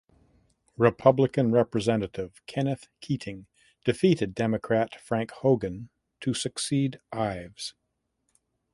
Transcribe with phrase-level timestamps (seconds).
[0.79, 3.45] Republican Representative Kenneth Keating
[3.85, 5.89] defeated Democrat Frank Hogan
[6.21, 7.75] to succeed Ives.